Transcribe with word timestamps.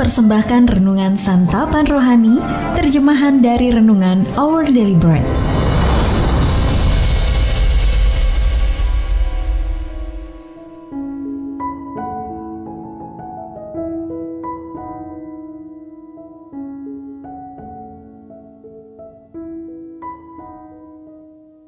mempersembahkan 0.00 0.80
renungan 0.80 1.12
santapan 1.12 1.84
rohani, 1.84 2.40
terjemahan 2.72 3.44
dari 3.44 3.68
renungan 3.68 4.24
Our 4.32 4.64
Daily 4.72 4.96
Bread. 4.96 5.28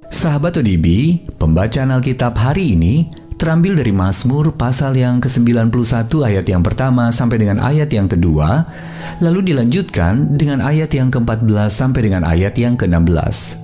Sahabat 0.08 0.56
ODB, 0.56 1.20
pembacaan 1.36 1.92
Alkitab 1.92 2.40
hari 2.40 2.80
ini 2.80 3.12
terambil 3.42 3.74
dari 3.74 3.90
Mazmur 3.90 4.54
pasal 4.54 4.94
yang 4.94 5.18
ke-91 5.18 5.66
ayat 6.22 6.46
yang 6.46 6.62
pertama 6.62 7.10
sampai 7.10 7.42
dengan 7.42 7.58
ayat 7.58 7.90
yang 7.90 8.06
kedua, 8.06 8.70
lalu 9.18 9.50
dilanjutkan 9.50 10.38
dengan 10.38 10.62
ayat 10.62 10.94
yang 10.94 11.10
ke-14 11.10 11.66
sampai 11.66 12.06
dengan 12.06 12.22
ayat 12.22 12.54
yang 12.54 12.78
ke-16. 12.78 13.58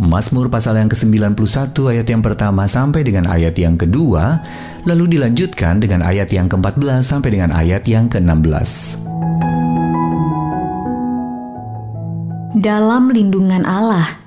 Mazmur 0.00 0.48
pasal 0.48 0.80
yang 0.80 0.88
ke-91 0.88 1.36
ayat 1.92 2.08
yang 2.08 2.24
pertama 2.24 2.64
sampai 2.64 3.04
dengan 3.04 3.28
ayat 3.28 3.52
yang 3.60 3.76
kedua, 3.76 4.40
lalu 4.88 5.20
dilanjutkan 5.20 5.76
dengan 5.76 6.00
ayat 6.00 6.32
yang 6.32 6.48
ke-14 6.48 7.04
sampai 7.04 7.28
dengan 7.28 7.52
ayat 7.52 7.84
yang 7.84 8.08
ke-16. 8.08 9.04
Dalam 12.56 13.12
lindungan 13.12 13.68
Allah, 13.68 14.25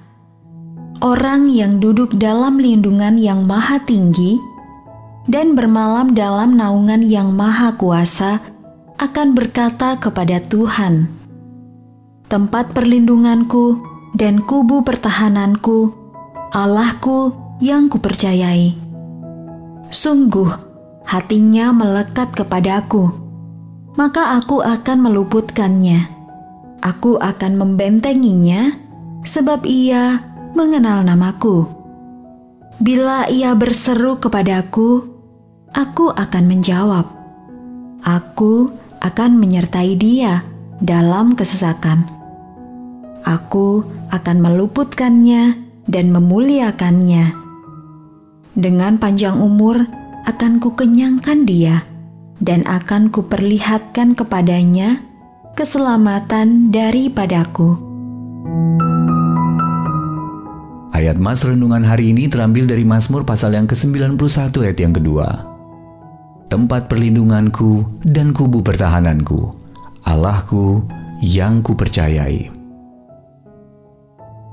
orang 0.99 1.48
yang 1.48 1.80
duduk 1.80 2.16
dalam 2.20 2.59
lindungan 2.59 3.16
yang 3.16 3.48
maha 3.48 3.80
tinggi 3.84 4.35
dan 5.31 5.55
bermalam 5.55 6.12
dalam 6.12 6.59
naungan 6.59 6.99
yang 6.99 7.31
maha 7.31 7.72
kuasa 7.75 8.44
akan 9.00 9.31
berkata 9.31 9.95
kepada 9.95 10.44
Tuhan, 10.44 11.08
"Tempat 12.28 12.75
perlindunganku 12.75 13.80
dan 14.11 14.44
kubu 14.44 14.83
pertahananku, 14.83 15.95
Allahku 16.52 17.31
yang 17.63 17.88
kupercayai." 17.88 18.75
Sungguh, 19.89 20.52
hatinya 21.08 21.72
melekat 21.72 22.36
kepadaku, 22.36 23.09
maka 23.95 24.36
aku 24.36 24.59
akan 24.59 25.08
meluputkannya. 25.08 26.19
Aku 26.80 27.19
akan 27.19 27.59
membentenginya, 27.59 28.75
sebab 29.23 29.63
ia 29.67 30.28
mengenal 30.53 31.05
namaku. 31.05 31.67
Bila 32.80 33.28
ia 33.28 33.52
berseru 33.53 34.17
kepadaku, 34.23 35.03
aku 35.75 36.16
akan 36.16 36.44
menjawab. 36.47 37.06
Aku 38.00 38.72
akan 39.03 39.36
menyertai 39.36 40.00
dia 40.00 40.47
dalam 40.80 41.36
kesesakan. 41.36 42.08
Aku 43.28 43.83
akan 44.09 44.38
meluputkannya 44.39 45.59
dan 45.91 46.16
memuliakannya. 46.16 47.36
Dengan 48.56 48.95
panjang 48.95 49.38
umur 49.44 49.84
akan 50.23 50.63
kukenyangkan 50.63 51.44
dia 51.44 51.84
dan 52.39 52.63
akan 52.63 53.11
kuperlihatkan 53.11 54.16
kepadanya 54.16 55.03
keselamatan 55.59 56.72
daripadaku. 56.72 57.75
Ayat 60.90 61.22
Mas 61.22 61.45
Renungan 61.45 61.86
hari 61.86 62.18
ini 62.18 62.26
terambil 62.26 62.66
dari 62.66 62.82
Mazmur 62.82 63.22
pasal 63.22 63.54
yang 63.54 63.70
ke-91 63.70 64.18
ayat 64.66 64.78
yang 64.82 64.94
kedua. 64.98 65.46
Tempat 66.50 66.90
perlindunganku 66.90 68.02
dan 68.02 68.34
kubu 68.34 68.66
pertahananku, 68.66 69.54
Allahku 70.09 70.81
yang 71.22 71.62
kupercayai. 71.62 72.50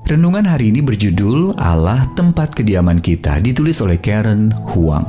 Renungan 0.06 0.44
hari 0.44 0.71
ini 0.71 0.84
berjudul 0.84 1.56
Allah 1.56 2.05
tempat 2.12 2.53
kediaman 2.53 3.00
kita 3.00 3.41
ditulis 3.41 3.81
oleh 3.81 3.97
Karen 3.97 4.53
Huang. 4.77 5.09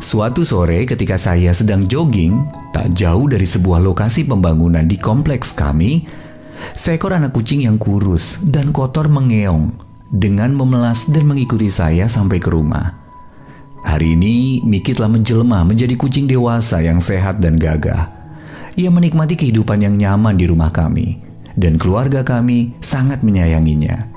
Suatu 0.00 0.46
sore 0.46 0.86
ketika 0.86 1.18
saya 1.20 1.52
sedang 1.52 1.84
jogging, 1.84 2.46
tak 2.72 2.94
jauh 2.96 3.28
dari 3.28 3.44
sebuah 3.44 3.82
lokasi 3.82 4.24
pembangunan 4.24 4.86
di 4.88 4.96
kompleks 4.96 5.52
kami, 5.52 6.08
Seekor 6.76 7.12
anak 7.12 7.36
kucing 7.36 7.66
yang 7.66 7.76
kurus 7.76 8.40
dan 8.40 8.72
kotor 8.72 9.10
mengeong 9.10 9.74
dengan 10.10 10.50
memelas 10.54 11.06
dan 11.06 11.28
mengikuti 11.28 11.70
saya 11.70 12.10
sampai 12.10 12.42
ke 12.42 12.50
rumah. 12.50 12.98
Hari 13.80 14.12
ini, 14.18 14.60
Miki 14.60 14.92
telah 14.92 15.08
menjelma 15.08 15.64
menjadi 15.64 15.96
kucing 15.96 16.28
dewasa 16.28 16.84
yang 16.84 17.00
sehat 17.00 17.40
dan 17.40 17.56
gagah. 17.56 18.12
Ia 18.76 18.92
menikmati 18.92 19.40
kehidupan 19.40 19.80
yang 19.80 19.96
nyaman 19.96 20.36
di 20.36 20.44
rumah 20.44 20.68
kami, 20.68 21.20
dan 21.56 21.80
keluarga 21.80 22.20
kami 22.20 22.76
sangat 22.84 23.24
menyayanginya. 23.24 24.12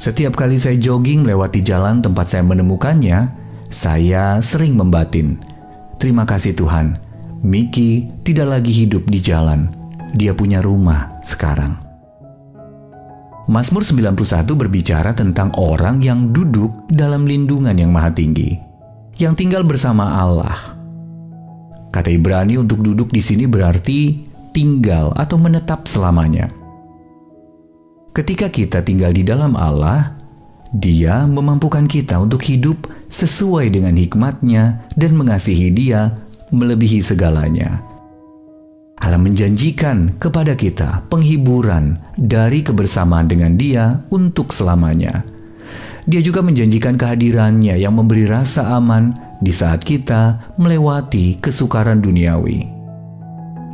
Setiap 0.00 0.34
kali 0.34 0.56
saya 0.58 0.74
jogging 0.80 1.22
melewati 1.22 1.60
jalan 1.60 2.00
tempat 2.00 2.32
saya 2.32 2.42
menemukannya, 2.42 3.30
saya 3.68 4.40
sering 4.40 4.74
membatin, 4.74 5.38
"Terima 6.00 6.24
kasih 6.24 6.56
Tuhan, 6.56 6.96
Miki 7.44 8.08
tidak 8.24 8.56
lagi 8.56 8.72
hidup 8.72 9.04
di 9.04 9.20
jalan. 9.20 9.68
Dia 10.16 10.32
punya 10.32 10.64
rumah 10.64 11.13
sekarang." 11.24 11.80
Mazmur 13.44 13.84
91 13.84 14.56
berbicara 14.56 15.12
tentang 15.12 15.52
orang 15.60 16.00
yang 16.00 16.32
duduk 16.32 16.88
dalam 16.88 17.28
lindungan 17.28 17.76
yang 17.76 17.92
maha 17.92 18.08
tinggi, 18.08 18.56
yang 19.20 19.36
tinggal 19.36 19.60
bersama 19.60 20.16
Allah. 20.16 20.56
Kata 21.92 22.08
Ibrani 22.08 22.56
untuk 22.56 22.80
duduk 22.80 23.12
di 23.12 23.20
sini 23.20 23.44
berarti 23.44 24.16
tinggal 24.56 25.12
atau 25.12 25.36
menetap 25.36 25.84
selamanya. 25.84 26.48
Ketika 28.16 28.48
kita 28.48 28.80
tinggal 28.80 29.12
di 29.12 29.26
dalam 29.26 29.58
Allah, 29.58 30.16
Dia 30.74 31.22
memampukan 31.22 31.86
kita 31.86 32.18
untuk 32.18 32.42
hidup 32.42 32.90
sesuai 33.06 33.70
dengan 33.70 33.94
hikmatnya 33.94 34.90
dan 34.98 35.14
mengasihi 35.14 35.70
Dia 35.70 36.10
melebihi 36.50 36.98
segalanya. 36.98 37.93
Menjanjikan 39.14 40.20
kepada 40.20 40.52
kita 40.52 41.08
penghiburan 41.08 41.96
dari 42.18 42.60
kebersamaan 42.60 43.24
dengan 43.24 43.56
Dia 43.56 44.04
untuk 44.12 44.52
selamanya. 44.52 45.24
Dia 46.04 46.20
juga 46.20 46.44
menjanjikan 46.44 47.00
kehadirannya 47.00 47.80
yang 47.80 47.96
memberi 47.96 48.28
rasa 48.28 48.76
aman 48.76 49.16
di 49.40 49.48
saat 49.48 49.80
kita 49.80 50.52
melewati 50.60 51.40
kesukaran 51.40 52.04
duniawi. 52.04 52.68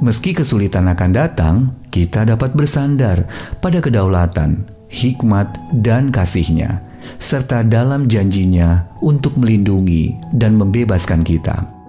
Meski 0.00 0.32
kesulitan 0.32 0.86
akan 0.88 1.10
datang, 1.10 1.56
kita 1.90 2.24
dapat 2.24 2.54
bersandar 2.54 3.26
pada 3.58 3.82
kedaulatan, 3.82 4.64
hikmat, 4.88 5.50
dan 5.76 6.08
kasihnya, 6.14 6.80
serta 7.18 7.66
dalam 7.66 8.06
janjinya 8.06 8.86
untuk 9.02 9.36
melindungi 9.36 10.16
dan 10.32 10.56
membebaskan 10.56 11.20
kita. 11.26 11.79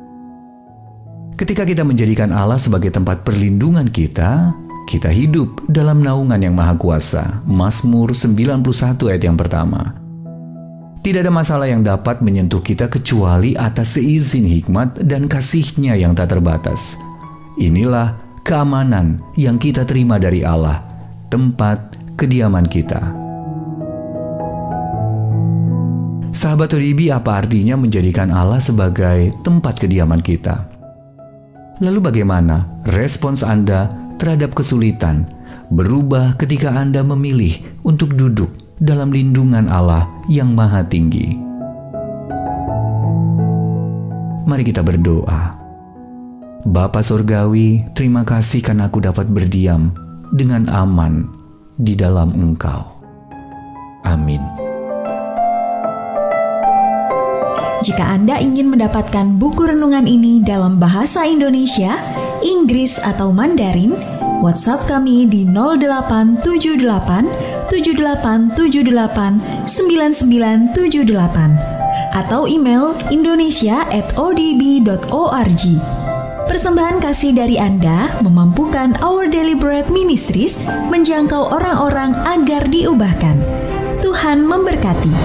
Ketika 1.42 1.66
kita 1.66 1.82
menjadikan 1.82 2.30
Allah 2.30 2.62
sebagai 2.62 2.94
tempat 2.94 3.26
perlindungan 3.26 3.90
kita, 3.90 4.54
kita 4.86 5.10
hidup 5.10 5.66
dalam 5.66 6.06
naungan 6.06 6.38
yang 6.38 6.54
maha 6.54 6.78
kuasa. 6.78 7.42
Mazmur 7.50 8.14
91 8.14 8.62
ayat 9.10 9.26
yang 9.26 9.34
pertama. 9.34 9.98
Tidak 11.02 11.18
ada 11.18 11.34
masalah 11.34 11.66
yang 11.66 11.82
dapat 11.82 12.22
menyentuh 12.22 12.62
kita 12.62 12.86
kecuali 12.94 13.58
atas 13.58 13.98
seizin 13.98 14.46
hikmat 14.46 15.02
dan 15.02 15.26
kasihnya 15.26 15.98
yang 15.98 16.14
tak 16.14 16.30
terbatas. 16.30 16.94
Inilah 17.58 18.22
keamanan 18.46 19.18
yang 19.34 19.58
kita 19.58 19.82
terima 19.82 20.22
dari 20.22 20.46
Allah, 20.46 20.86
tempat 21.34 21.98
kediaman 22.22 22.70
kita. 22.70 23.02
Sahabat 26.38 26.70
Oribi, 26.78 27.10
apa 27.10 27.42
artinya 27.42 27.82
menjadikan 27.82 28.30
Allah 28.30 28.62
sebagai 28.62 29.34
tempat 29.42 29.82
kediaman 29.82 30.22
kita? 30.22 30.71
Lalu 31.82 31.98
bagaimana 31.98 32.70
respons 32.86 33.42
Anda 33.42 33.90
terhadap 34.22 34.54
kesulitan 34.54 35.26
berubah 35.74 36.38
ketika 36.38 36.70
Anda 36.78 37.02
memilih 37.02 37.58
untuk 37.82 38.14
duduk 38.14 38.54
dalam 38.78 39.10
lindungan 39.10 39.66
Allah 39.66 40.06
yang 40.30 40.54
maha 40.54 40.86
tinggi? 40.86 41.42
Mari 44.46 44.62
kita 44.62 44.86
berdoa. 44.86 45.58
Bapa 46.62 47.02
Surgawi, 47.02 47.82
terima 47.98 48.22
kasih 48.22 48.62
karena 48.62 48.86
aku 48.86 49.02
dapat 49.02 49.26
berdiam 49.26 49.90
dengan 50.30 50.70
aman 50.70 51.26
di 51.82 51.98
dalam 51.98 52.30
Engkau. 52.38 52.86
Amin. 54.06 54.71
Jika 57.82 58.14
Anda 58.14 58.38
ingin 58.38 58.70
mendapatkan 58.70 59.42
buku 59.42 59.74
renungan 59.74 60.06
ini 60.06 60.46
dalam 60.46 60.78
bahasa 60.78 61.26
Indonesia, 61.26 61.98
Inggris 62.46 63.02
atau 63.02 63.34
Mandarin, 63.34 63.98
WhatsApp 64.46 64.86
kami 64.86 65.26
di 65.26 65.50
0878 65.50 67.66
7878 67.74 69.66
9978. 69.66 71.82
atau 72.12 72.44
email 72.44 72.92
indonesia@odb.org. 73.08 75.64
Persembahan 76.52 77.00
kasih 77.00 77.32
dari 77.32 77.56
Anda 77.56 78.12
memampukan 78.20 79.00
Our 79.00 79.32
Daily 79.32 79.56
Bread 79.56 79.88
Ministries 79.88 80.60
menjangkau 80.92 81.56
orang-orang 81.56 82.12
agar 82.28 82.68
diubahkan. 82.68 83.40
Tuhan 84.04 84.44
memberkati. 84.44 85.16